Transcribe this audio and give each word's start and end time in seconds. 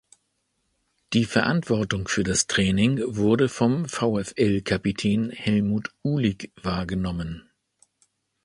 Die 1.13 1.25
Verantwortung 1.25 2.07
für 2.07 2.23
das 2.23 2.47
Training 2.47 2.99
wurde 3.17 3.47
vom 3.49 3.85
VfL-Kapitän 3.85 5.29
Helmut 5.29 5.93
Uhlig 6.03 6.51
wahrgenommen. 6.63 7.47